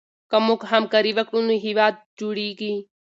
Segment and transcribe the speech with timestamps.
[0.29, 2.73] که موږ همکاري وکړو نو هېواد جوړېږي.